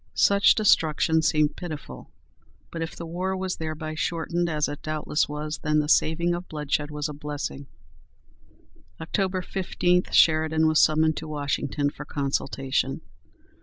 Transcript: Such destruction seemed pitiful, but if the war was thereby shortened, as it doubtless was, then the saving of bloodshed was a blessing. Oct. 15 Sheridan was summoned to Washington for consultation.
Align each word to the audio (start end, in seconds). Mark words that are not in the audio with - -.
Such 0.15 0.55
destruction 0.55 1.21
seemed 1.21 1.55
pitiful, 1.55 2.09
but 2.71 2.81
if 2.81 2.95
the 2.95 3.05
war 3.05 3.37
was 3.37 3.57
thereby 3.57 3.93
shortened, 3.93 4.49
as 4.49 4.67
it 4.67 4.81
doubtless 4.81 5.29
was, 5.29 5.59
then 5.59 5.77
the 5.77 5.87
saving 5.87 6.33
of 6.33 6.47
bloodshed 6.47 6.89
was 6.89 7.07
a 7.07 7.13
blessing. 7.13 7.67
Oct. 8.99 9.45
15 9.45 10.05
Sheridan 10.11 10.65
was 10.65 10.79
summoned 10.79 11.17
to 11.17 11.27
Washington 11.27 11.91
for 11.91 12.03
consultation. 12.03 13.01